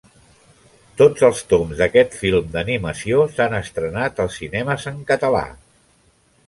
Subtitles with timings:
[1.01, 5.45] Tots els toms d'aquest film d'animació s'han estrenat als cinemes en català.